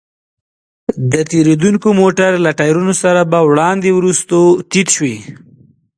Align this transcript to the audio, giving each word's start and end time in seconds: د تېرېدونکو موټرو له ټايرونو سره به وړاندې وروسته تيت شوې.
د 1.11 1.13
تېرېدونکو 1.31 1.87
موټرو 1.99 2.43
له 2.45 2.51
ټايرونو 2.59 2.93
سره 3.03 3.21
به 3.31 3.39
وړاندې 3.49 3.89
وروسته 3.97 4.35
تيت 4.71 4.87
شوې. 4.95 5.15